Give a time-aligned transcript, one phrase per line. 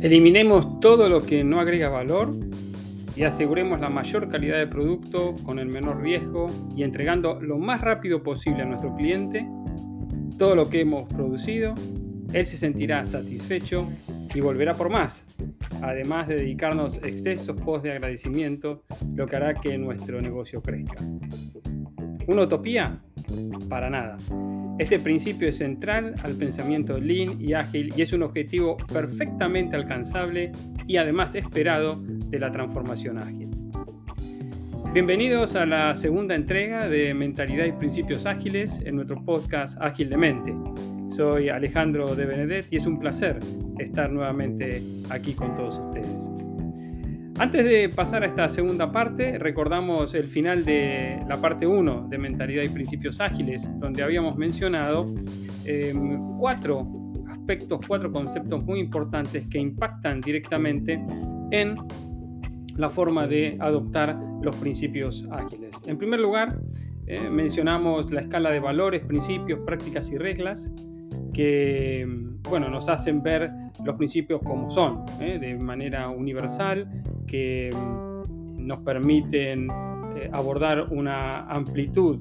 [0.00, 2.34] Eliminemos todo lo que no agrega valor
[3.14, 7.82] y aseguremos la mayor calidad de producto con el menor riesgo y entregando lo más
[7.82, 9.46] rápido posible a nuestro cliente
[10.38, 11.74] todo lo que hemos producido.
[12.32, 13.86] Él se sentirá satisfecho
[14.34, 15.22] y volverá por más,
[15.82, 21.04] además de dedicarnos excesos posts de agradecimiento, lo que hará que nuestro negocio crezca.
[22.26, 23.02] ¿Una utopía?
[23.68, 24.16] Para nada.
[24.80, 30.52] Este principio es central al pensamiento lean y ágil y es un objetivo perfectamente alcanzable
[30.86, 33.50] y además esperado de la transformación ágil.
[34.94, 40.16] Bienvenidos a la segunda entrega de Mentalidad y Principios Ágiles en nuestro podcast Ágil de
[40.16, 40.54] Mente.
[41.14, 43.38] Soy Alejandro de Benedet y es un placer
[43.78, 46.29] estar nuevamente aquí con todos ustedes.
[47.40, 52.18] Antes de pasar a esta segunda parte, recordamos el final de la parte 1 de
[52.18, 55.06] Mentalidad y Principios Ágiles, donde habíamos mencionado
[55.64, 56.86] em, cuatro
[57.30, 61.02] aspectos, cuatro conceptos muy importantes que impactan directamente
[61.50, 61.78] en
[62.76, 65.70] la forma de adoptar los principios ágiles.
[65.86, 66.60] En primer lugar,
[67.06, 70.70] eh, mencionamos la escala de valores, principios, prácticas y reglas
[71.32, 72.06] que
[72.48, 73.50] bueno, nos hacen ver
[73.84, 75.38] los principios como son, ¿eh?
[75.38, 76.88] de manera universal,
[77.26, 79.68] que mm, nos permiten
[80.16, 82.18] eh, abordar una amplitud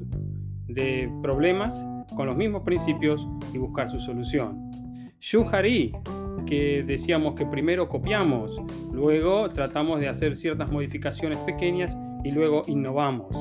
[0.67, 4.69] de problemas con los mismos principios y buscar su solución.
[5.19, 5.91] Shuhari,
[6.45, 13.35] que decíamos que primero copiamos, luego tratamos de hacer ciertas modificaciones pequeñas y luego innovamos.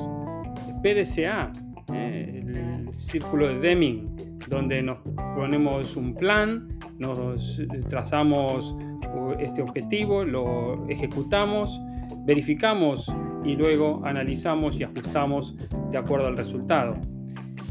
[0.81, 1.51] PDCA,
[1.93, 2.43] ¿eh?
[2.45, 4.97] el círculo de Deming, donde nos
[5.35, 8.75] ponemos un plan, nos trazamos
[9.13, 11.79] uh, este objetivo, lo ejecutamos,
[12.25, 13.11] verificamos
[13.43, 15.55] y luego analizamos y ajustamos
[15.91, 16.95] de acuerdo al resultado.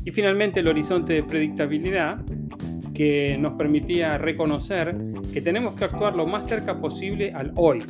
[0.04, 2.24] Y finalmente el horizonte de predictabilidad
[2.94, 4.96] que nos permitía reconocer
[5.32, 7.84] que tenemos que actuar lo más cerca posible al hoy,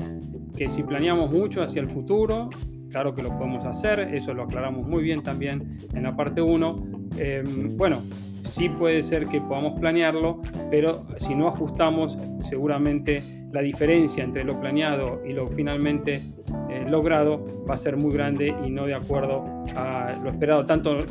[0.56, 2.50] que si planeamos mucho hacia el futuro,
[2.90, 6.76] claro que lo podemos hacer, eso lo aclaramos muy bien también en la parte 1,
[7.16, 8.02] em, bueno,
[8.48, 13.22] sí puede ser que podamos planearlo, pero si no ajustamos, seguramente
[13.52, 16.22] la diferencia entre lo planeado y lo finalmente
[16.68, 19.44] eh, logrado va a ser muy grande y no de acuerdo
[19.74, 21.04] a lo esperado tanto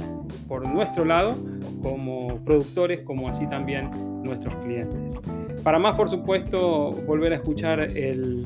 [0.47, 1.35] por nuestro lado
[1.81, 3.89] como productores como así también
[4.23, 5.13] nuestros clientes.
[5.63, 8.45] Para más, por supuesto, volver a escuchar el,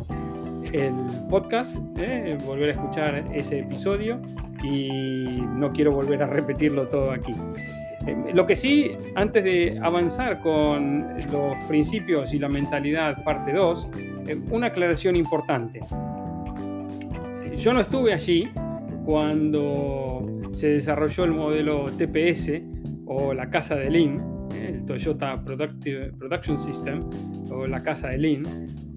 [1.30, 2.38] podcast, ¿eh?
[2.46, 4.22] volver a escuchar ese episodio
[4.64, 7.34] y no quiero volver a repetirlo todo aquí.
[8.08, 13.90] Eh, lo que sí, antes de avanzar con los principios y la mentalidad parte 2,
[14.28, 15.82] eh, una aclaración importante.
[17.58, 18.50] Yo no estuve allí
[19.04, 22.62] cuando se desarrolló el modelo TPS
[23.06, 27.02] o la casa de Lean, eh, el Toyota Production System
[27.52, 28.44] o la casa de Lean,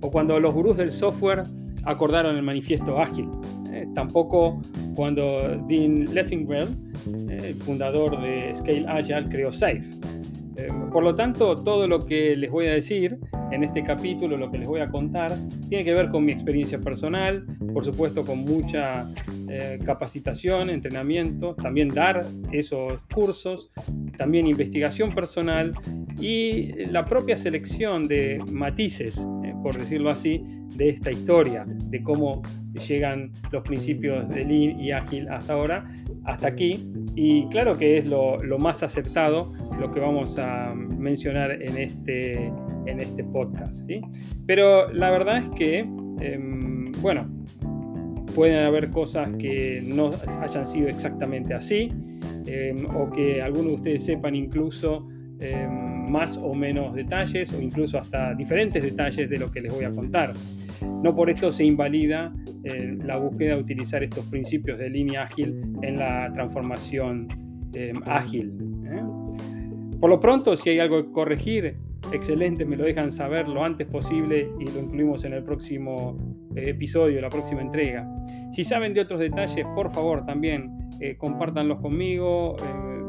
[0.01, 1.43] o cuando los gurús del software
[1.85, 3.29] acordaron el manifiesto ágil.
[3.95, 4.61] Tampoco
[4.95, 6.69] cuando Dean Leffingwell
[7.07, 9.85] el fundador de Scale Agile, creó Safe.
[10.57, 13.19] Eh, por lo tanto, todo lo que les voy a decir
[13.51, 15.37] en este capítulo, lo que les voy a contar,
[15.69, 19.11] tiene que ver con mi experiencia personal, por supuesto con mucha
[19.49, 23.71] eh, capacitación, entrenamiento, también dar esos cursos,
[24.17, 25.73] también investigación personal
[26.21, 30.45] y la propia selección de matices, eh, por decirlo así,
[30.77, 32.43] de esta historia, de cómo
[32.81, 35.89] llegan los principios de Lean y Ágil hasta ahora,
[36.25, 36.91] hasta aquí.
[37.15, 39.47] Y claro que es lo, más aceptado
[39.79, 42.47] lo que vamos a mencionar en este,
[42.87, 43.89] en este podcast.
[44.47, 45.79] Pero la verdad es que,
[46.21, 47.29] em, bueno,
[48.35, 51.89] pueden haber cosas que no hayan sido exactamente así,
[52.47, 55.07] em, o que algunos de ustedes sepan incluso
[55.41, 59.85] em, más o menos detalles, o incluso hasta diferentes detalles de lo que les voy
[59.85, 60.33] a contar.
[61.03, 62.33] No por esto se invalida
[62.65, 67.29] eh, la búsqueda de utilizar estos principios de línea ágil en la transformación
[67.75, 68.53] eh, ágil.
[68.87, 69.03] ¿eh?
[70.01, 71.77] Por lo pronto, si hay algo que corregir,
[72.13, 76.17] excelente, me lo dejan saber lo antes posible y lo incluimos en el próximo
[76.57, 78.09] episodio, la próxima entrega.
[78.53, 80.71] Si saben de otros detalles, por favor también
[81.19, 82.55] compártanlos conmigo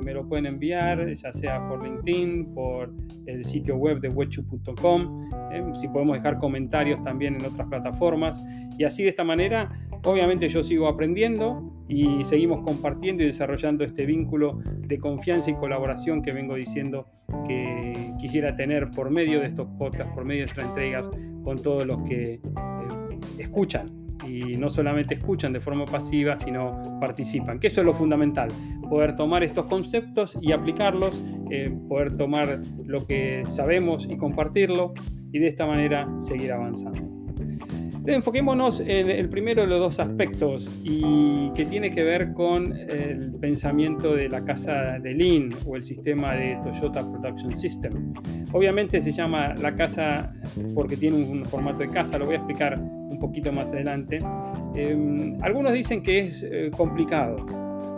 [0.06, 2.94] me lo pueden enviar, ya sea por LinkedIn, por
[3.26, 8.40] el sitio web de wechu.com, eh, si podemos dejar comentarios también en otras plataformas.
[8.78, 9.72] Y así de esta manera,
[10.06, 16.22] obviamente yo sigo aprendiendo y seguimos compartiendo y desarrollando este vínculo de confianza y colaboración
[16.22, 17.08] que vengo diciendo
[17.48, 21.10] que quisiera tener por medio de estos podcasts, por medio de estas entregas
[21.44, 22.40] con todos los que eh,
[23.40, 28.50] escuchan y no solamente escuchan de forma pasiva, sino participan, que eso es lo fundamental,
[28.90, 31.22] poder tomar estos conceptos y aplicarlos,
[31.52, 34.94] eh, poder tomar lo que sabemos y compartirlo
[35.32, 37.15] y de esta manera seguir avanzando.
[38.06, 42.72] Entonces, enfoquémonos en el primero de los dos aspectos y que tiene que ver con
[42.72, 48.14] el pensamiento de la casa de Lean o el sistema de Toyota Production System.
[48.52, 50.32] Obviamente se llama la casa
[50.76, 54.20] porque tiene un formato de casa, lo voy a explicar un poquito más adelante.
[54.76, 57.38] Em, algunos dicen que es eh, complicado,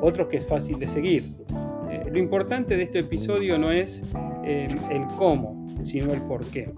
[0.01, 1.25] otros que es fácil de seguir.
[1.91, 4.01] Eh, lo importante de este episodio no es
[4.45, 6.71] em, el cómo, sino el por qué.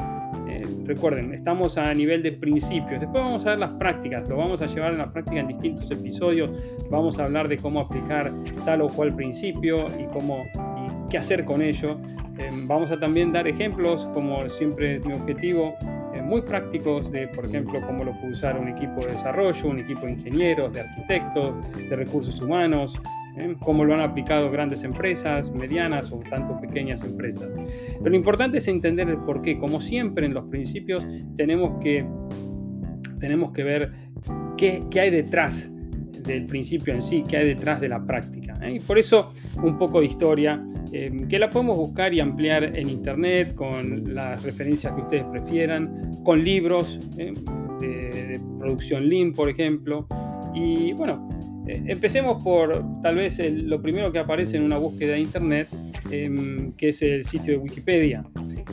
[0.85, 2.99] Recuerden, estamos a nivel de principios.
[2.99, 5.89] Después vamos a ver las prácticas, lo vamos a llevar en la práctica en distintos
[5.91, 6.51] episodios.
[6.89, 8.31] Vamos a hablar de cómo aplicar
[8.65, 11.97] tal o cual principio y cómo y qué hacer con ello.
[12.37, 15.75] Eh, vamos a también dar ejemplos, como siempre mi objetivo,
[16.13, 19.79] eh, muy prácticos de, por ejemplo, cómo lo puede usar un equipo de desarrollo, un
[19.79, 22.99] equipo de ingenieros, de arquitectos, de recursos humanos,
[23.37, 23.55] ¿eh?
[23.65, 27.49] lo han aplicado grandes empresas, medianas o tanto pequeñas empresas.
[27.97, 29.57] Pero lo importante es entender el por qué.
[29.57, 31.05] Como siempre en los principios
[31.37, 32.05] tenemos que,
[33.19, 33.91] tenemos que ver
[34.57, 35.71] qué, qué hay detrás
[36.23, 38.53] del principio en sí, qué hay detrás de la práctica.
[38.61, 38.75] ¿eh?
[38.75, 42.89] Y por eso un poco de historia, eh, que la podemos buscar y ampliar en
[42.89, 47.33] internet con las referencias que ustedes prefieran, con libros de,
[47.79, 50.07] de, producción Lean, por ejemplo.
[50.53, 51.29] Y bueno,
[51.67, 55.67] eh, empecemos por tal vez lo primero que aparece en una búsqueda de Internet,
[56.11, 58.23] em, que es el sitio de Wikipedia.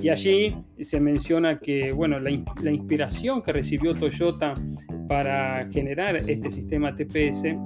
[0.01, 4.55] Y allí se menciona que bueno, la, inspiración que recibió Toyota
[5.09, 7.57] para generar este sistema TPS eh,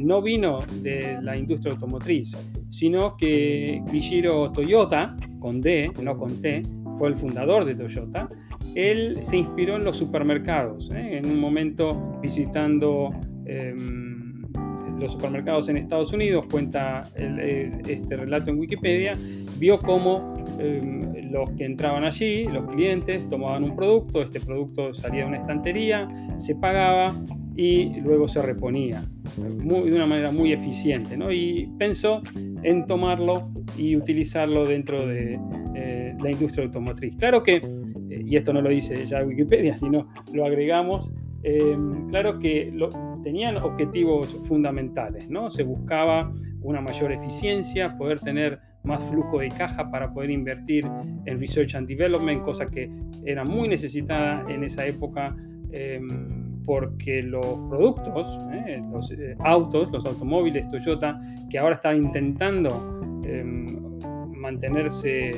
[0.00, 2.36] no vino de la industria automotriz,
[2.70, 6.62] sino que Kishiro Toyota, con D, no con T,
[6.98, 8.28] fue el fundador de Toyota.
[8.74, 11.18] Él se inspiró en los supermercados, ¿eh?
[11.18, 13.10] en un momento visitando
[13.46, 14.42] em,
[14.98, 19.16] los supermercados en Estados Unidos, cuenta este relato en Wikipedia,
[19.58, 25.22] vio cómo em, los que entraban allí, los clientes, tomaban un producto, este producto salía
[25.22, 27.14] de una estantería, se pagaba
[27.56, 29.02] y luego se reponía
[29.36, 31.16] de una manera muy eficiente.
[31.16, 31.32] ¿no?
[31.32, 32.22] Y pensó
[32.62, 35.38] en tomarlo y utilizarlo dentro de
[36.22, 37.16] la industria automotriz.
[37.16, 41.12] Claro que, eh, y esto no lo dice ya Wikipedia, sino lo agregamos,
[41.42, 42.72] em, claro que
[43.22, 45.50] tenían objetivos fundamentales, ¿no?
[45.50, 46.32] Se buscaba
[46.62, 50.84] una mayor eficiencia, poder tener más flujo de caja para poder invertir
[51.26, 52.90] en research and development, cosa que
[53.24, 55.36] era muy necesitada en esa época
[55.72, 58.82] em, porque los productos, ¿eh?
[58.92, 61.18] los eh, autos, los automóviles Toyota,
[61.48, 62.68] que ahora están intentando
[63.24, 63.66] em,
[64.36, 65.30] mantenerse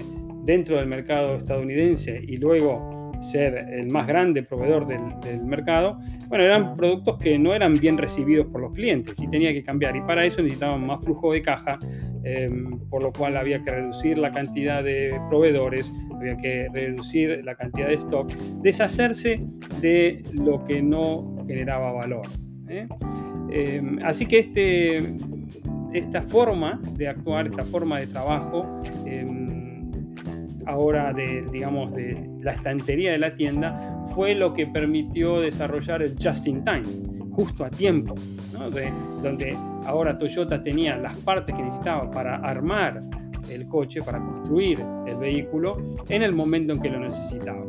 [0.45, 5.99] dentro del mercado estadounidense y luego ser el más grande proveedor del, mercado,
[6.29, 9.97] bueno, eran productos que no eran bien recibidos por los clientes y tenía que cambiar.
[9.97, 11.79] Y para eso necesitaban más flujo de caja,
[12.25, 17.55] em, por lo cual había que reducir la cantidad de proveedores, había que reducir la
[17.55, 18.33] cantidad de stock,
[18.63, 19.45] deshacerse
[19.81, 22.27] de lo que no generaba valor.
[22.69, 22.87] ¿eh?
[23.51, 25.03] Em, así que este,
[25.93, 29.50] esta forma de actuar, esta forma de trabajo, em,
[30.67, 36.15] ahora de, digamos, de la estantería de la tienda, fue lo que permitió desarrollar el
[36.23, 36.83] just in time,
[37.33, 38.15] justo a tiempo,
[39.23, 43.03] donde ahora Toyota tenía las partes que necesitaba para armar
[43.51, 45.73] el coche, para construir el vehículo
[46.09, 47.65] en el momento en que lo necesitaba.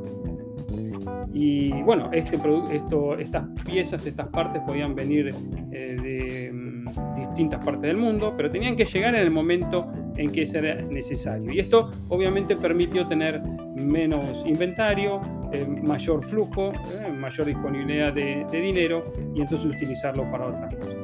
[1.33, 2.37] Y bueno, este
[2.71, 5.33] esto, estas piezas, estas partes podían venir
[5.71, 9.87] eh, de mm, distintas partes del mundo, pero tenían que llegar en el momento
[10.17, 11.51] en que era necesario.
[11.51, 13.41] Y esto obviamente permitió tener
[13.75, 15.21] menos inventario,
[15.53, 20.95] eh, mayor flujo, eh, mayor disponibilidad de, dinero y entonces utilizarlo para otras cosas.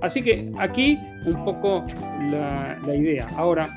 [0.00, 1.84] Así que aquí un poco
[2.30, 3.26] la, idea.
[3.36, 3.68] Ahora,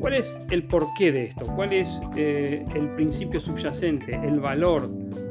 [0.00, 1.46] ¿cuál es el porqué de esto?
[1.54, 4.90] ¿Cuál es eh, el principio subyacente, el valor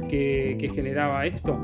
[0.09, 1.57] que generaba esto?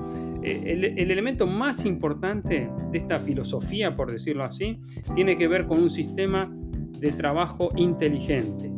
[0.44, 4.80] El, elemento más importante de esta filosofía, por decirlo así,
[5.16, 6.52] tiene que ver con un sistema
[7.00, 8.72] de trabajo inteligente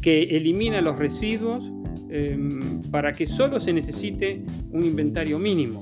[0.00, 1.64] que elimina los residuos
[2.10, 5.80] em, para que solo se necesite un inventario mínimo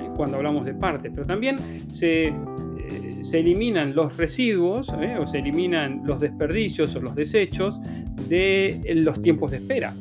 [0.00, 0.10] ¿eh?
[0.16, 1.56] cuando hablamos de partes, pero también
[1.88, 2.32] se, eh,
[3.32, 5.16] eliminan los residuos ¿eh?
[5.18, 7.80] o se eliminan los desperdicios o los desechos
[8.28, 9.92] de los tiempos de espera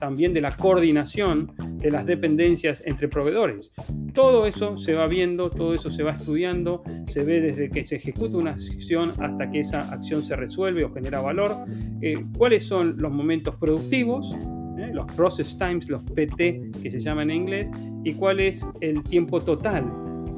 [0.00, 3.70] también de la coordinación de las dependencias entre proveedores.
[4.12, 7.96] Todo eso se va viendo, todo eso se va estudiando, se ve desde que se
[7.96, 11.54] ejecuta una acción hasta que esa acción se resuelve o genera valor,
[12.00, 14.34] eh, cuáles son los momentos productivos,
[14.78, 17.68] eh, los process times, los PT que se llaman en inglés,
[18.02, 19.84] y cuál es el tiempo total,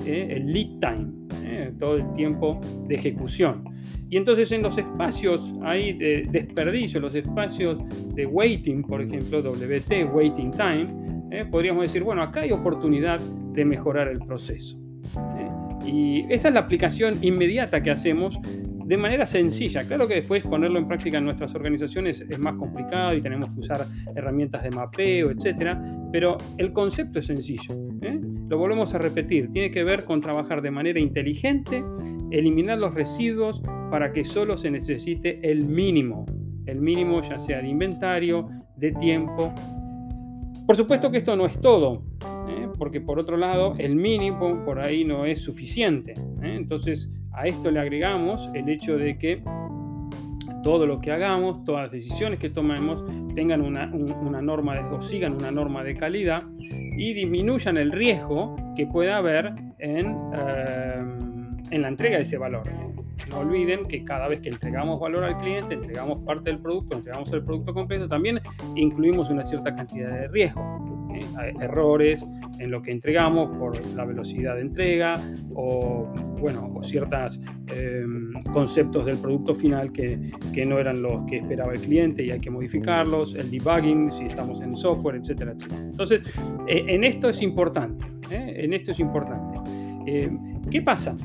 [0.06, 3.64] el lead time, todo el tiempo de ejecución.
[4.10, 7.78] Y entonces en los espacios hay de desperdicio, los espacios
[8.14, 10.86] de waiting, por ejemplo, WT, waiting time,
[11.50, 14.78] podríamos decir, bueno, acá hay oportunidad de mejorar el proceso.
[15.86, 18.38] Y esa es la aplicación inmediata que hacemos
[18.84, 19.84] de manera sencilla.
[19.84, 23.60] Claro que después ponerlo en práctica en nuestras organizaciones es más complicado y tenemos que
[23.60, 25.80] usar herramientas de mapeo, etcétera,
[26.12, 27.74] pero el concepto es sencillo.
[28.02, 28.20] ¿eh?
[28.48, 29.50] Lo volvemos a repetir.
[29.52, 31.84] Tiene que ver con trabajar de manera inteligente,
[32.30, 36.26] eliminar los residuos para que solo se necesite el mínimo.
[36.66, 39.52] El mínimo ya sea de inventario, de tiempo.
[40.66, 42.04] Por supuesto que esto no es todo
[42.78, 46.14] porque por otro lado el mínimo por ahí no es suficiente.
[46.42, 46.56] ¿eh?
[46.56, 49.42] Entonces a esto le agregamos el hecho de que
[50.62, 53.04] todo lo que hagamos, todas las decisiones que tomemos
[53.34, 59.16] tengan una, norma o sigan una norma de calidad y disminuyan el riesgo que pueda
[59.16, 61.04] haber en, eh,
[61.70, 62.62] en la entrega de ese valor.
[63.30, 67.32] No olviden que cada vez que entregamos valor al cliente, entregamos parte del producto, entregamos
[67.32, 68.40] el producto completo, también
[68.76, 70.92] incluimos una cierta cantidad de riesgo.
[71.14, 71.54] ¿eh?
[71.60, 72.24] errores
[72.58, 75.20] en lo que entregamos por la velocidad de entrega
[75.54, 76.06] o,
[76.40, 78.11] bueno, o ciertos em,
[78.52, 82.40] conceptos del producto final que, que, no eran los que esperaba el cliente y hay
[82.40, 85.80] que modificarlos, el debugging, si estamos en software, etcétera, etcétera.
[85.80, 86.22] Entonces,
[86.66, 88.54] eh, en esto es importante, ¿eh?
[88.64, 89.60] en esto es importante.
[90.70, 91.16] ¿Qué pasa?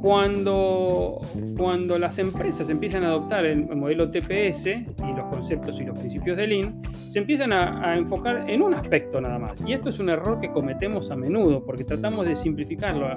[0.00, 1.20] Cuando,
[1.56, 6.36] cuando las empresas empiezan a adoptar el modelo TPS y los conceptos y los principios
[6.36, 9.60] de Lean, se empiezan a, enfocar en un aspecto nada más.
[9.66, 13.16] Y esto es un error que cometemos a menudo porque tratamos de simplificarlo eh,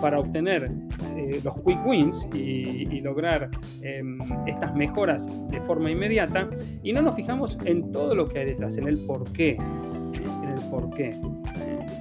[0.00, 0.70] para obtener
[1.16, 3.50] eh, los quick wins y, lograr
[3.80, 6.48] em, estas mejoras de forma inmediata
[6.84, 9.56] y no nos fijamos en todo lo que hay detrás, en el por qué.
[9.56, 11.16] En el por qué.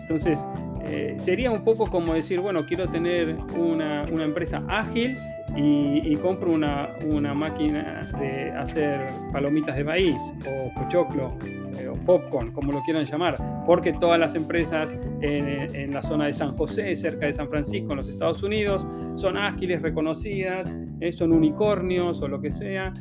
[0.02, 0.38] Entonces,
[0.86, 5.18] eh, sería un poco como decir, bueno, quiero tener una, empresa ágil
[5.56, 11.38] y, compro una, máquina de hacer palomitas de maíz o pochoclo
[11.78, 13.36] eh, o popcorn, como lo quieran llamar,
[13.66, 17.98] porque todas las empresas en, la zona de San José, cerca de San Francisco, en
[17.98, 22.94] los Estados Unidos, son ágiles, reconocidas, eh, son unicornios o lo que sea.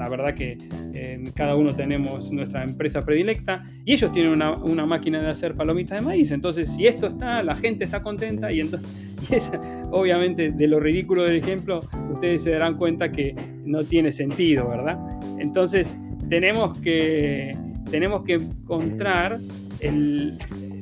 [0.00, 0.56] La verdad que
[0.94, 6.00] eh, cada uno tenemos nuestra empresa predilecta y ellos tienen una, máquina de hacer palomitas
[6.00, 6.30] de maíz.
[6.30, 8.88] Entonces, si esto está, la gente está contenta y, entonces,
[9.30, 9.52] es,
[9.90, 11.80] obviamente de lo ridículo del ejemplo,
[12.10, 13.34] ustedes se darán cuenta que
[13.66, 14.98] no tiene sentido, ¿verdad?
[15.38, 15.98] Entonces,
[16.30, 17.54] tenemos que,
[17.90, 19.38] tenemos que encontrar
[19.80, 20.38] el,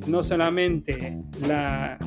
[0.07, 1.97] no solamente la,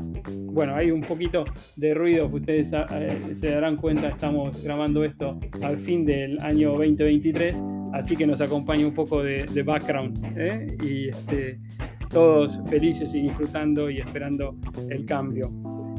[0.52, 1.44] bueno, hay un poquito
[1.76, 7.62] de ruido, ustedes eh, se darán cuenta, estamos grabando esto al fin del año 2023,
[7.92, 10.66] así que nos acompaña un poco de, background ¿eh?
[10.84, 11.58] y este,
[12.10, 14.56] todos felices y disfrutando y esperando
[14.90, 15.50] el cambio.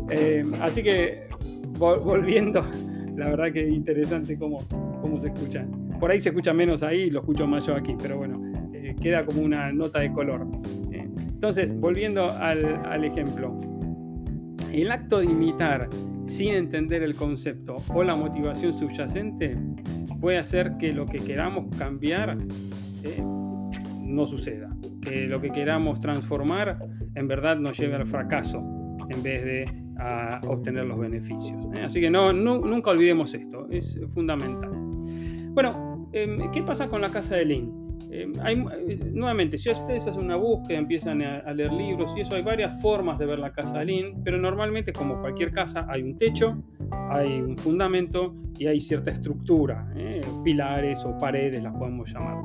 [0.09, 1.27] Eh, así que
[1.77, 2.61] volviendo,
[3.15, 4.59] la verdad que interesante cómo,
[5.01, 5.65] cómo se escucha.
[5.99, 8.41] Por ahí se escucha menos ahí, lo escucho más yo aquí, pero bueno,
[9.01, 10.47] queda como una nota de color.
[11.43, 13.59] Entonces, volviendo al, al ejemplo
[14.71, 15.89] el acto de imitar
[16.25, 19.51] sin entender el concepto o la motivación subyacente
[20.21, 22.37] puede hacer que lo que queramos cambiar
[23.03, 23.21] eh,
[23.99, 24.69] no suceda,
[25.01, 26.79] que lo que queramos transformar
[27.13, 28.63] en verdad nos lleve al fracaso
[29.09, 29.65] en vez de
[29.99, 31.65] a obtener los beneficios.
[31.75, 31.81] ¿eh?
[31.85, 34.71] Así que no, nunca olvidemos esto, es fundamental.
[35.49, 37.82] Bueno, em, ¿qué pasa con la casa de Lean?
[38.11, 42.43] Eh, eh, nuevamente, si ustedes hacen una búsqueda, empiezan a, leer libros y eso, hay
[42.43, 46.17] varias formas de ver la casa de Lean, pero normalmente, como cualquier casa, hay un
[46.17, 46.61] techo,
[47.09, 50.21] hay un fundamento y hay cierta estructura, ¿eh?
[50.43, 52.37] pilares o paredes las podemos llamar.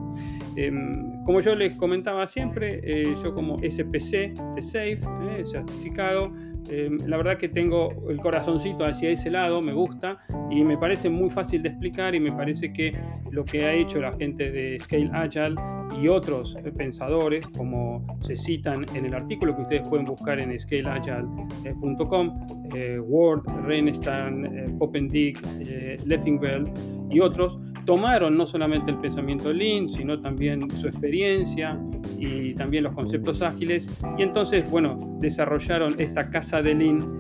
[0.57, 2.83] Em, como yo les comentaba siempre,
[3.23, 5.01] yo como SPC de Safe,
[5.45, 6.33] certificado,
[6.71, 10.19] em, la verdad que tengo el corazoncito hacia ese lado, me gusta
[10.51, 12.97] y me parece muy fácil de explicar y me parece que
[13.31, 15.55] lo que ha hecho la gente de Scale Agile
[16.01, 22.47] y otros pensadores, como se citan en el artículo que ustedes pueden buscar en scaleagile.com,
[22.75, 26.65] eh, Ward, Reinestan, eh, Poppendick, eh, Leffingwell
[27.11, 27.59] y otros,
[27.89, 31.81] tomaron no solamente el pensamiento Lean, sino también su experiencia
[32.19, 37.19] y también los conceptos ágiles, y entonces, bueno, desarrollaron esta casa de Lean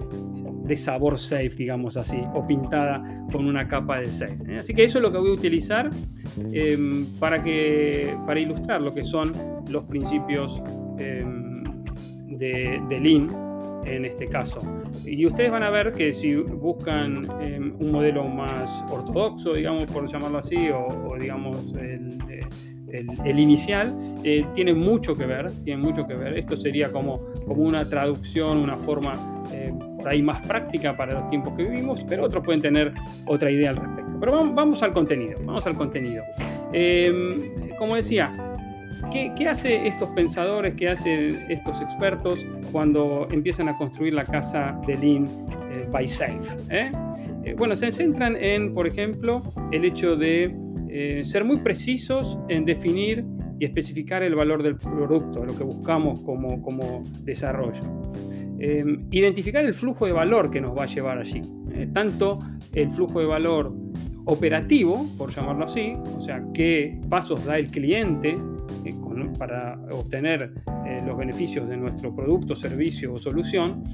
[0.68, 3.02] de sabor safe, digamos así, o pintada
[3.32, 4.58] con una capa de safe.
[4.58, 5.90] Así que eso es lo que voy a utilizar
[6.52, 9.32] em, para, que, para ilustrar lo que son
[9.70, 10.62] los principios
[10.98, 11.64] em,
[12.38, 13.28] de, Lean
[13.86, 14.60] en este caso.
[15.06, 20.06] Y ustedes van a ver que si buscan em, un modelo más ortodoxo, digamos, por
[20.06, 22.18] llamarlo así, o, digamos, el,
[22.92, 26.38] el, inicial, eh, tiene mucho que ver, tiene mucho que ver.
[26.38, 29.72] Esto sería como, como una traducción, una forma eh,
[30.06, 32.92] ahí más práctica para los tiempos que vivimos, pero otros pueden tener
[33.26, 34.12] otra idea al respecto.
[34.20, 36.24] Pero vamos, vamos al contenido, vamos al contenido.
[36.72, 38.32] Em, como decía,
[39.12, 44.78] ¿qué, ¿qué, hace estos pensadores, qué hacen estos expertos cuando empiezan a construir la casa
[44.86, 45.24] de Lean
[45.70, 46.90] eh, by Safe?
[47.56, 49.42] bueno, se centran en, por ejemplo,
[49.72, 50.54] el hecho de
[50.90, 53.24] eh, ser muy precisos en definir
[53.58, 57.82] y especificar el valor del producto, lo que buscamos como, como desarrollo.
[58.60, 61.42] Eh, identificar el flujo de valor que nos va a llevar allí.
[61.74, 62.38] Eh, tanto
[62.74, 63.74] el flujo de valor
[64.24, 68.34] operativo, por llamarlo así, o sea, qué pasos da el cliente
[69.38, 70.52] para obtener
[71.06, 73.84] los beneficios de nuestro producto, servicio o solución,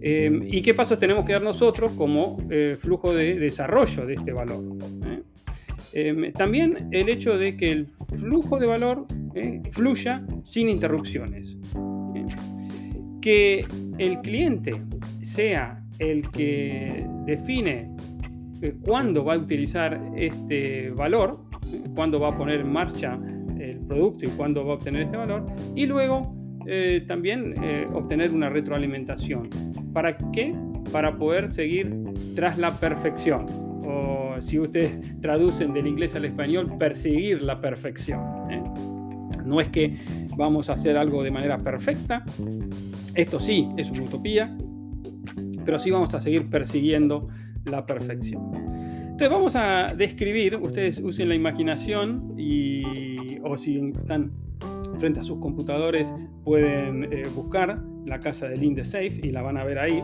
[0.00, 2.36] y qué pasos tenemos que dar nosotros como
[2.78, 4.62] flujo de desarrollo de este valor.
[5.94, 7.86] Em, también el hecho de que el
[8.18, 11.56] flujo de valor eh, fluya sin interrupciones.
[13.20, 13.64] Que
[13.98, 14.82] el cliente
[15.22, 17.90] sea el que define
[18.62, 21.40] eh, cuándo va a utilizar este valor,
[21.72, 23.18] eh, cuándo va a poner en marcha
[23.58, 25.46] el producto y cuándo va a obtener este valor,
[25.76, 26.36] y luego
[27.08, 27.56] también
[27.92, 29.50] obtener una retroalimentación.
[29.92, 30.54] ¿Para qué?
[30.92, 31.92] Para poder seguir
[32.36, 33.46] tras la perfección
[34.40, 38.20] si ustedes traducen del inglés al español, perseguir la perfección.
[38.50, 38.62] ¿eh?
[39.44, 39.98] No es que
[40.36, 42.24] vamos a hacer algo de manera perfecta,
[43.14, 44.56] esto sí es una utopía,
[45.64, 47.28] pero sí vamos a seguir persiguiendo
[47.64, 48.42] la perfección.
[49.12, 54.32] Entonces vamos a describir, ustedes usen la imaginación y, o si están
[54.98, 56.12] frente a sus computadores
[56.44, 60.02] pueden eh, buscar la casa de Linde Safe y la van a ver ahí.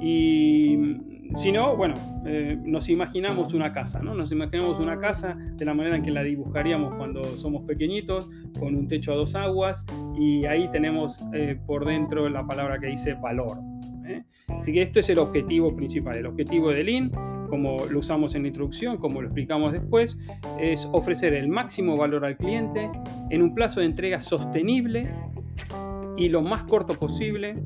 [0.00, 0.76] Y
[1.34, 1.94] si no, bueno,
[2.26, 4.14] eh, nos imaginamos una casa, ¿no?
[4.14, 8.74] Nos imaginamos una casa de la manera en que la dibujaríamos cuando somos pequeñitos, con
[8.74, 9.84] un techo a dos aguas,
[10.18, 13.58] y ahí tenemos eh, por dentro la palabra que dice valor.
[14.06, 14.24] ¿eh?
[14.60, 16.16] Así que esto es el objetivo principal.
[16.16, 17.10] El objetivo de Lean,
[17.48, 20.18] como lo usamos en la introducción, como lo explicamos después,
[20.60, 22.90] es ofrecer el máximo valor al cliente
[23.30, 25.08] en un plazo de entrega sostenible
[26.16, 27.62] y lo más corto posible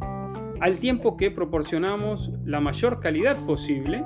[0.61, 4.05] al tiempo que proporcionamos la mayor calidad posible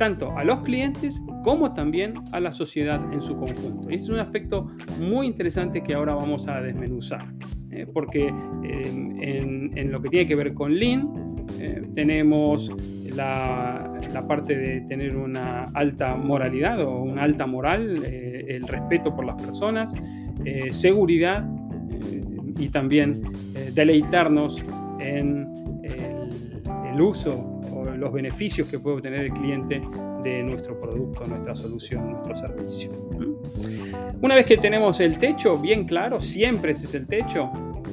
[0.00, 3.90] tanto a los clientes como también a la sociedad en su conjunto.
[3.90, 4.68] es un aspecto
[4.98, 7.26] muy interesante que ahora vamos a desmenuzar,
[7.70, 7.86] ¿eh?
[7.92, 8.32] porque
[8.64, 12.72] eh, en, lo que tiene que ver con Lean eh, tenemos
[13.14, 19.26] la, la, parte de tener una alta moralidad o una alta moral, el respeto por
[19.26, 19.92] las personas,
[20.70, 21.46] seguridad
[22.58, 23.20] y también
[23.74, 24.64] deleitarnos
[25.00, 29.80] en el, uso o los beneficios que puede obtener el cliente
[30.22, 32.90] de nuestro producto, nuestra solución, nuestro servicio.
[34.20, 37.50] Una vez que tenemos el techo bien claro, siempre ese es el techo,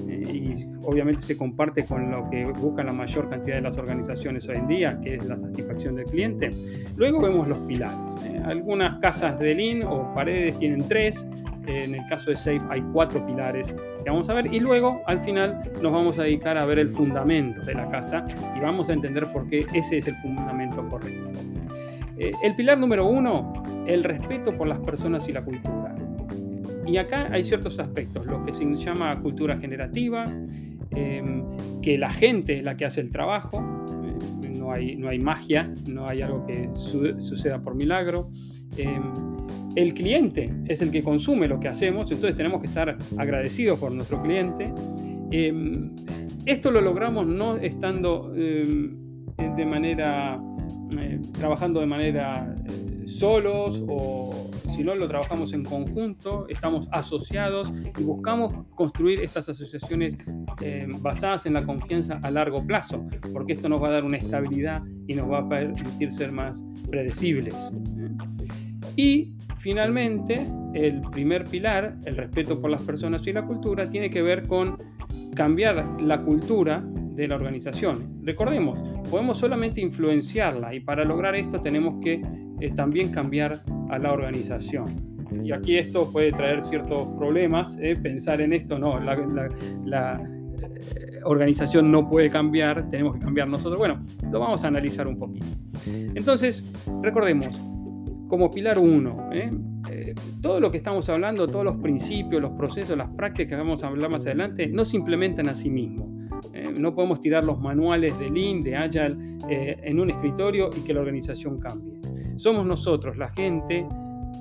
[0.09, 4.47] eh, y obviamente se comparte con lo que buscan la mayor cantidad de las organizaciones
[4.49, 6.49] hoy en día, que es la satisfacción del cliente.
[6.97, 8.15] Luego vemos los pilares.
[8.25, 8.41] ¿eh?
[8.43, 11.25] Algunas casas de Lean o paredes tienen tres,
[11.67, 13.75] en el caso de Safe hay cuatro pilares
[14.07, 16.87] que vamos a ver y luego al final nos vamos a dedicar a ver el
[16.87, 18.23] fundamento de la casa
[18.55, 21.41] y vamos a entender por qué ese es el fundamento correcto.
[22.17, 23.51] Eh, el pilar número uno,
[23.85, 25.93] el respeto por las personas y la cultura.
[26.85, 30.25] Y acá hay ciertos aspectos, lo que se llama cultura generativa,
[30.91, 31.43] em,
[31.81, 33.57] que la gente es la que hace el trabajo,
[34.41, 38.31] eh, no, hay, no hay magia, no hay algo que suceda por milagro.
[39.77, 43.93] El cliente es el que consume lo que hacemos, entonces tenemos que estar agradecidos por
[43.93, 44.73] nuestro cliente.
[45.29, 45.95] Em,
[46.47, 48.97] esto lo logramos no estando em,
[49.55, 50.41] de manera,
[50.99, 57.71] eh, trabajando de manera eh, solos o si no lo trabajamos en conjunto, estamos asociados
[57.99, 60.17] y buscamos construir estas asociaciones
[60.59, 64.17] em, basadas en la confianza a largo plazo, porque esto nos va a dar una
[64.17, 67.53] estabilidad y nos va a permitir ser más predecibles.
[68.95, 74.21] Y finalmente, el primer pilar, el respeto por las personas y la cultura, tiene que
[74.21, 74.77] ver con
[75.35, 76.83] cambiar la cultura
[77.17, 78.21] de la organización.
[78.23, 82.21] Recordemos, podemos solamente influenciarla y para lograr esto tenemos que
[82.59, 84.85] eh, también cambiar a la organización.
[85.43, 89.13] Y aquí esto puede traer ciertos problemas, eh, pensar en esto, no, la,
[90.15, 93.77] eh, organización no puede cambiar, tenemos que cambiar nosotros.
[93.77, 95.45] Bueno, lo vamos a analizar un poquito.
[95.85, 96.63] Entonces,
[97.01, 97.59] recordemos,
[98.27, 99.29] como pilar uno.
[99.31, 99.49] ¿eh?
[99.89, 103.83] Eh, todo lo que estamos hablando, todos los principios, los procesos, las prácticas que vamos
[103.83, 106.07] a hablar más adelante, no se implementan a sí mismos.
[106.53, 106.71] ¿eh?
[106.77, 109.15] no podemos tirar los manuales de Lean, de Agile,
[109.49, 111.99] en un escritorio y que la organización cambie.
[112.37, 113.87] Somos nosotros, la gente,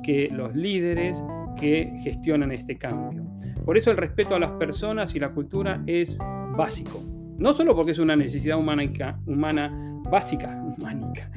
[0.02, 1.22] que los líderes,
[1.58, 3.24] que gestionan este cambio.
[3.64, 6.18] Por eso el respeto a las personas y la cultura es
[6.56, 7.02] básico.
[7.38, 11.30] No solo porque es una necesidad humana básica, humánica,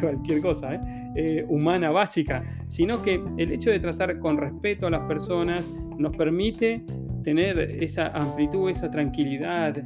[0.00, 0.80] cualquier cosa, ¿eh?
[1.14, 5.62] Eh, humana básica, sino que el hecho de tratar con respeto a las personas
[5.98, 6.84] nos permite
[7.22, 9.76] tener esa amplitud, esa tranquilidad,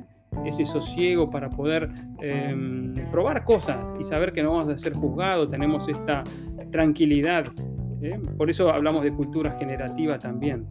[0.45, 5.49] ese sosiego para poder em, probar cosas y saber que no vamos a ser juzgados,
[5.49, 6.23] tenemos esta
[6.71, 7.47] tranquilidad.
[8.03, 8.19] ¿Eh?
[8.37, 10.67] Por eso hablamos de cultura generativa también.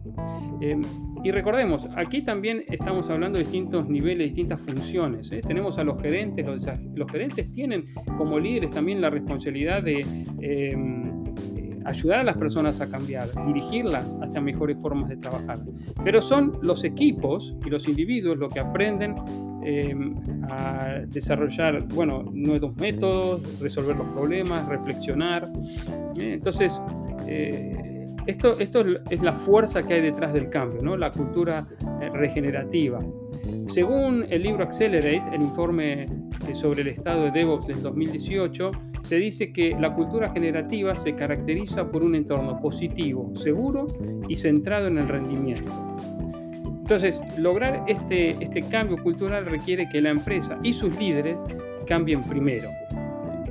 [0.60, 0.82] Em,
[1.24, 5.30] y recordemos, aquí también estamos hablando de distintos niveles, distintas funciones.
[5.32, 5.40] ¿eh?
[5.46, 7.86] Tenemos a los gerentes, los, los, gerentes tienen
[8.18, 10.06] como líderes también la responsabilidad de
[10.40, 11.06] em,
[11.86, 15.60] ayudar a las personas a cambiar, dirigirlas hacia mejores formas de trabajar.
[16.04, 19.14] Pero son los equipos y los individuos los que aprenden
[19.64, 20.14] em,
[20.50, 25.50] a desarrollar bueno, nuevos métodos, resolver los problemas, reflexionar.
[26.18, 26.34] ¿eh?
[26.34, 26.80] Entonces,
[27.26, 30.96] eh, esto, esto es la fuerza que hay detrás del cambio, ¿no?
[30.96, 31.66] la cultura
[32.00, 32.98] eh, regenerativa.
[33.68, 36.06] Según el libro Accelerate, el informe
[36.54, 38.70] sobre el estado de DevOps del 2018,
[39.04, 43.86] se dice que la cultura generativa se caracteriza por un entorno positivo, seguro
[44.28, 45.72] y centrado en el rendimiento.
[46.66, 51.36] Entonces, lograr este, este cambio cultural requiere que la empresa y sus líderes
[51.86, 52.68] cambien primero.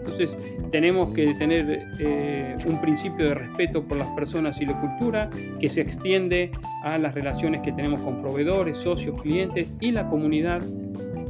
[0.06, 0.36] Entonces,
[0.72, 5.68] tenemos que tener eh, un principio de respeto por las personas y la cultura que
[5.68, 6.52] se extiende
[6.84, 10.62] a las relaciones que tenemos con proveedores, socios, clientes y la comunidad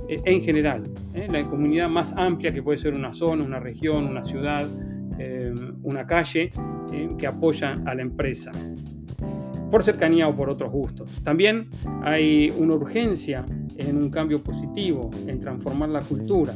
[0.08, 0.84] eh, en general,
[1.16, 1.28] ¿eh?
[1.32, 4.68] la comunidad más amplia que puede ser una zona, una región, una ciudad,
[5.18, 6.52] eh, una calle,
[7.18, 8.52] que apoyan a la empresa,
[9.72, 11.12] por cercanía o por otros gustos.
[11.24, 11.70] También
[12.04, 13.44] hay una urgencia
[13.78, 16.54] en un cambio positivo, en transformar la cultura.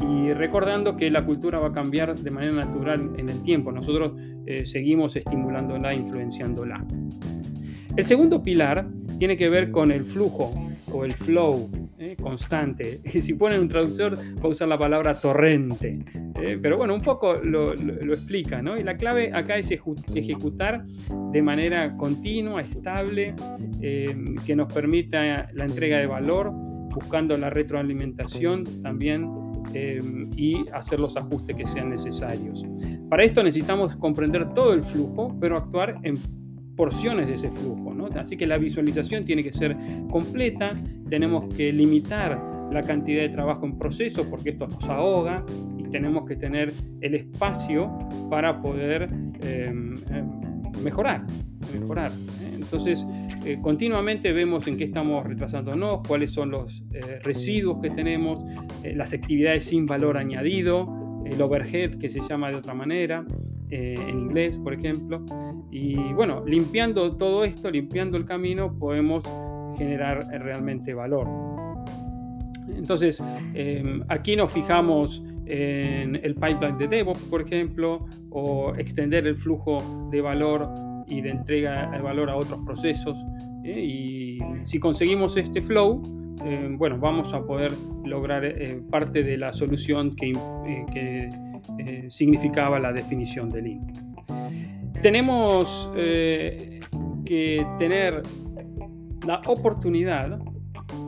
[0.00, 4.12] Y recordando que la cultura va a cambiar de manera natural en el tiempo, nosotros
[4.64, 6.84] seguimos estimulándola, influenciándola.
[7.96, 8.86] El segundo pilar
[9.18, 10.50] tiene que ver con el flujo
[10.90, 12.16] o el flow ¿eh?
[12.20, 13.00] constante.
[13.22, 15.98] Si ponen un traductor va a usar la palabra torrente.
[16.40, 16.58] ¿eh?
[16.60, 18.78] Pero bueno, un poco lo, explica, ¿no?
[18.78, 20.84] Y la clave acá es ejecutar
[21.32, 23.34] de manera continua, estable,
[23.80, 29.28] eh, que nos permita la entrega de valor, buscando la retroalimentación también
[29.74, 32.64] y hacer los ajustes que sean necesarios.
[33.08, 36.16] Para esto necesitamos comprender todo el flujo, pero actuar en
[36.76, 37.94] porciones de ese flujo.
[37.94, 38.06] ¿no?
[38.18, 39.76] Así que la visualización tiene que ser
[40.10, 40.72] completa,
[41.08, 42.40] tenemos que limitar
[42.72, 45.44] la cantidad de trabajo en proceso porque esto nos ahoga
[45.78, 47.90] y tenemos que tener el espacio
[48.30, 49.08] para poder
[49.42, 49.94] em,
[50.82, 51.24] mejorar.
[51.72, 52.10] mejorar
[52.42, 52.50] ¿eh?
[52.54, 53.04] Entonces,
[53.44, 58.40] eh, continuamente vemos en qué estamos retrasándonos, cuáles son los eh, residuos que tenemos,
[58.82, 63.24] las actividades sin valor añadido, el overhead que se llama de otra manera,
[63.70, 65.24] en inglés, por ejemplo.
[65.70, 69.24] Y bueno, limpiando todo esto, limpiando el camino, podemos
[69.78, 71.26] generar realmente valor.
[72.76, 73.22] Entonces,
[74.08, 79.78] aquí nos fijamos en el pipeline de DevOps, por ejemplo, o extender el flujo
[80.10, 80.68] de valor
[81.08, 83.16] y de entrega de valor a otros procesos.
[83.64, 83.80] ¿eh?
[83.80, 86.02] Y si conseguimos este flow,
[86.44, 87.72] em, bueno, vamos a poder
[88.04, 90.32] lograr eh, parte de la solución que,
[91.78, 94.12] eh, significaba la definición de Lean
[95.02, 96.80] tenemos eh,
[97.24, 98.22] que tener
[99.26, 100.38] la oportunidad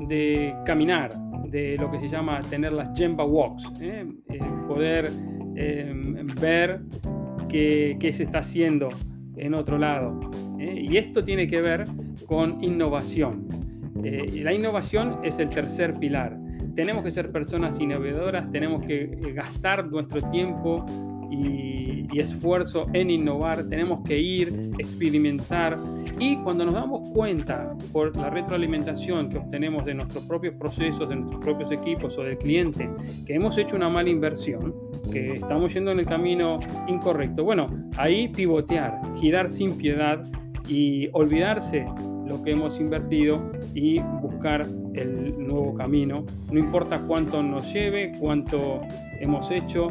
[0.09, 1.13] de caminar,
[1.55, 4.05] de lo que se llama tener las Gemba Walks, ¿eh?
[4.29, 5.09] Eh, poder
[6.41, 6.81] ver
[7.49, 8.89] qué, qué, se está haciendo
[9.37, 10.19] en otro lado.
[10.59, 11.85] Y esto tiene que ver
[12.27, 13.47] con innovación.
[14.03, 16.37] la innovación es el tercer pilar.
[16.75, 20.85] Tenemos que ser personas innovadoras, tenemos que gastar nuestro tiempo
[21.31, 25.79] y, esfuerzo en innovar, tenemos que ir, experimentar
[26.19, 31.17] y cuando nos damos cuenta por la retroalimentación que obtenemos de nuestros propios procesos, de
[31.17, 32.89] nuestros propios equipos o del cliente,
[33.27, 34.75] que hemos hecho una mala inversión,
[35.11, 40.25] que estamos yendo en el camino incorrecto, bueno, ahí pivotear, girar sin piedad
[40.69, 41.85] y olvidarse
[42.27, 46.25] lo que hemos invertido y buscar el nuevo camino.
[46.51, 48.81] No importa cuánto nos lleve, cuánto
[49.21, 49.89] hemos hecho,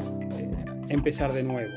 [0.90, 1.74] empezar de nuevo.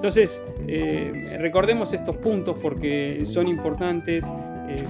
[0.00, 4.24] Entonces, eh, recordemos estos puntos porque son importantes,
[4.66, 4.82] eh,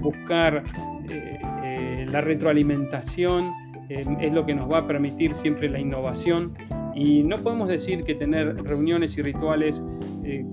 [0.00, 0.64] buscar
[1.08, 3.52] eh, la retroalimentación
[3.88, 6.54] es lo que nos va a permitir siempre la innovación
[6.94, 9.82] y no podemos decir que tener reuniones y rituales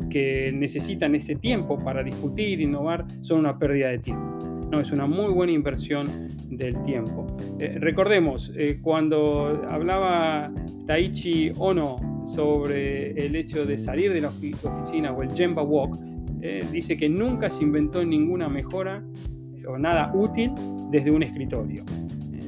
[0.10, 4.38] que necesitan ese tiempo para discutir, innovar, son una pérdida de tiempo.
[4.72, 6.08] No, es una muy buena inversión
[6.50, 7.26] del tiempo.
[7.60, 10.50] recordemos, cuando hablaba
[10.86, 15.98] Taichi Ono sobre el hecho de salir de la oficina o el Gemba Walk,
[16.42, 19.04] eh, dice que nunca se inventó ninguna mejora
[19.68, 20.52] o nada útil
[20.92, 21.84] desde un escritorio.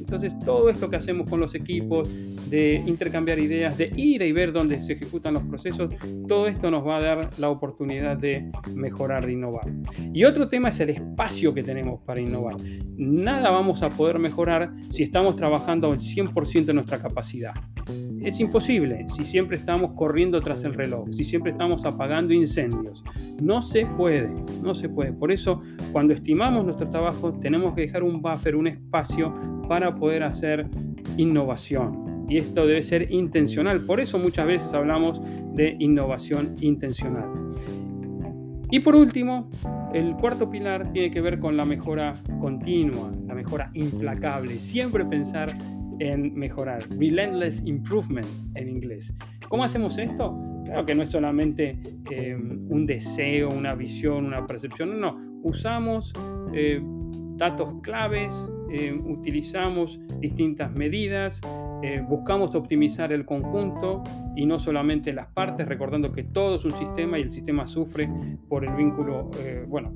[0.08, 2.08] Entonces todo esto que hacemos con los equipos,
[2.48, 5.94] de intercambiar ideas, de ir y ver dónde se ejecutan los procesos,
[6.26, 9.70] todo esto nos va a dar la oportunidad de mejorar, de innovar.
[10.14, 12.56] Y otro tema es el espacio que tenemos para innovar.
[12.96, 17.52] Nada vamos a poder mejorar si estamos trabajando al 100% de nuestra capacidad.
[18.22, 23.04] Es imposible si siempre estamos corriendo tras el reloj, si siempre estamos apagando incendios.
[23.42, 24.30] No se puede,
[24.62, 25.12] no se puede.
[25.12, 29.34] Por eso, cuando estimamos nuestro trabajo, tenemos que dejar un buffer, un espacio
[29.68, 30.66] para poder hacer
[31.16, 33.80] innovación y esto debe ser intencional.
[33.80, 35.20] Por eso muchas veces hablamos
[35.54, 37.28] de innovación intencional.
[38.70, 39.48] Y por último,
[39.94, 44.56] el cuarto pilar tiene que ver con la mejora continua, la mejora implacable.
[44.56, 45.56] Siempre pensar
[45.98, 46.88] en mejorar.
[46.98, 49.12] Relentless improvement en inglés.
[49.48, 50.36] ¿Cómo hacemos esto?
[50.64, 51.80] Claro que no es solamente
[52.10, 55.00] eh, un deseo, una visión, una percepción.
[55.00, 55.40] No, no.
[55.42, 56.12] Usamos
[56.52, 56.80] eh,
[57.36, 61.40] datos claves, eh, utilizamos distintas medidas,
[61.82, 64.02] eh, buscamos optimizar el conjunto
[64.36, 68.10] y no solamente las partes, recordando que todo es un sistema y el sistema sufre
[68.48, 69.92] por el vínculo, eh, bueno,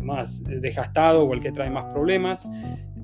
[0.00, 2.48] más desgastado o el que trae más problemas.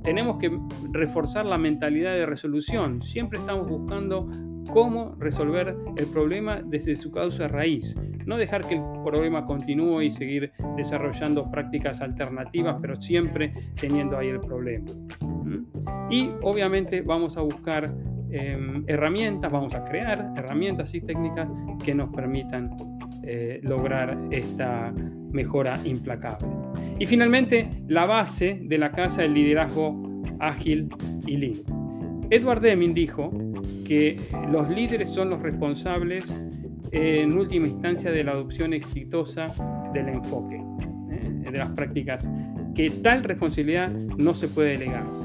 [0.03, 0.57] Tenemos que
[0.93, 3.03] reforzar la mentalidad de resolución.
[3.03, 4.29] Siempre estamos buscando
[4.73, 7.95] cómo resolver el problema desde su causa raíz.
[8.27, 14.29] No dejar que el problema continúe y seguir desarrollando prácticas alternativas, pero siempre teniendo ahí
[14.29, 14.87] el problema.
[16.11, 17.95] Y obviamente vamos a buscar
[18.31, 21.49] em, herramientas, vamos a crear herramientas y técnicas
[21.83, 22.71] que nos permitan
[23.23, 24.93] eh, lograr esta
[25.33, 26.49] mejora implacable.
[26.99, 30.89] Y finalmente, la base de la casa del liderazgo ágil
[31.27, 31.63] y lean.
[32.31, 33.31] Edward Deming dijo
[33.87, 36.33] que los líderes son los responsables
[36.93, 39.47] en última instancia de la adopción exitosa
[39.93, 40.57] del enfoque,
[41.11, 41.51] ¿eh?
[41.51, 42.27] de las prácticas,
[42.75, 45.18] que tal responsabilidad no se puede delegar.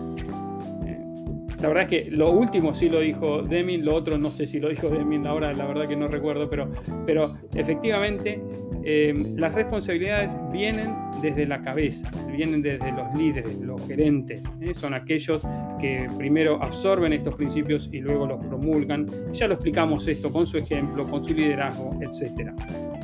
[1.63, 1.67] ¿Eh?
[1.67, 4.59] La verdad es que lo último sí lo dijo Deming, lo otro no sé si
[4.59, 6.69] lo dijo Deming ahora, la verdad que no recuerdo, pero,
[7.05, 8.39] pero efectivamente
[8.85, 14.43] Em, las responsabilidades vienen desde la cabeza, vienen desde los líderes, los gerentes.
[14.59, 14.73] ¿eh?
[14.73, 15.41] Son aquellos
[15.79, 19.07] que primero absorben estos principios y luego los promulgan.
[19.31, 22.51] Ya lo explicamos esto con su ejemplo, con su liderazgo, etc.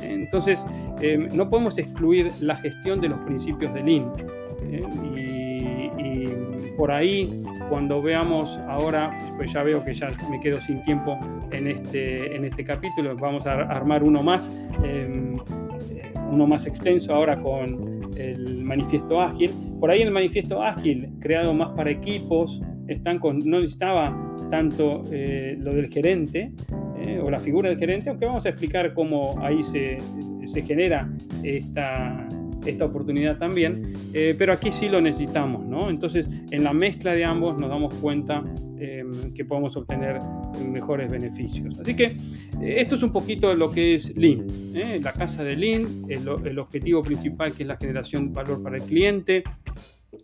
[0.02, 0.64] Entonces,
[1.00, 4.12] em, no podemos excluir la gestión de los principios del Lean.
[4.70, 4.82] ¿eh?
[5.16, 10.82] Y, y por ahí cuando veamos ahora, pues ya veo que ya me quedo sin
[10.82, 11.18] tiempo
[11.52, 14.50] en este, en este capítulo, vamos a armar uno más.
[14.84, 15.34] Em,
[16.30, 19.50] uno más extenso ahora con el manifiesto ágil.
[19.80, 24.16] Por ahí el manifiesto ágil, creado más para equipos, están con, no necesitaba
[24.50, 26.52] tanto eh, lo del gerente
[27.00, 29.98] eh, o la figura del gerente, aunque vamos a explicar cómo ahí se,
[30.44, 31.08] se genera
[31.42, 32.28] esta,
[32.64, 35.90] esta oportunidad también, eh, pero aquí sí lo necesitamos, ¿no?
[35.90, 38.42] Entonces, en la mezcla de ambos nos damos cuenta
[38.78, 40.18] eh, que podemos obtener
[40.68, 41.80] mejores beneficios.
[41.80, 44.46] Así que eh, esto es un poquito lo que es Lean,
[45.02, 48.76] la casa de Lean, el, el objetivo principal que es la generación de valor para
[48.76, 49.42] el cliente,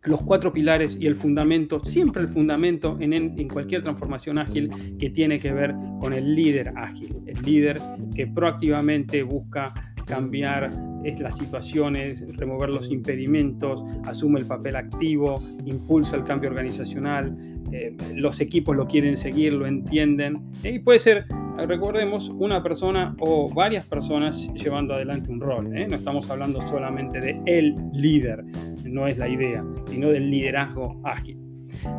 [0.05, 5.11] los cuatro pilares y el fundamento, siempre el fundamento en, en, cualquier transformación ágil que
[5.11, 7.81] tiene que ver con el líder ágil, el líder
[8.14, 9.72] que proactivamente busca
[10.07, 10.71] cambiar
[11.19, 17.37] las situaciones, remover los impedimentos, asume el papel activo, impulsa el cambio organizacional,
[17.73, 21.27] eh, los equipos lo quieren seguir, lo entienden, y puede ser,
[21.59, 25.77] recordemos, una persona o varias personas llevando adelante un rol.
[25.77, 25.87] ¿eh?
[25.88, 28.45] No estamos hablando solamente de el líder,
[28.85, 31.38] no es la idea, sino del liderazgo ágil.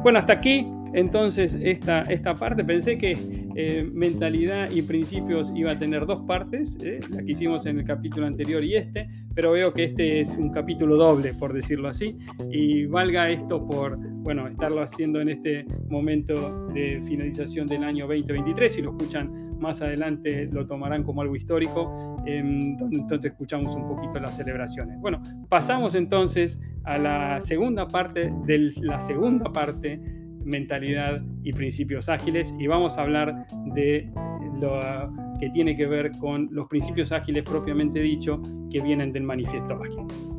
[0.03, 2.63] Bueno, hasta aquí entonces esta, esta parte.
[2.63, 3.17] Pensé que
[3.59, 7.85] eh, mentalidad y principios iba a tener dos partes, eh, la que hicimos en el
[7.85, 12.15] capítulo anterior y este, pero veo que este es un capítulo doble, por decirlo así,
[12.51, 18.71] y valga esto por, bueno, estarlo haciendo en este momento de finalización del año 2023.
[18.71, 24.19] Si lo escuchan más adelante, lo tomarán como algo histórico, em, entonces escuchamos un poquito
[24.19, 24.99] las celebraciones.
[24.99, 29.99] Bueno, pasamos entonces a la segunda parte de la segunda parte
[30.47, 34.09] mentalidad y principios ágiles y vamos a hablar de
[34.59, 34.79] lo
[35.39, 40.36] que tiene que ver con los principios ágiles propiamente dicho que vienen del manifiesto ágil.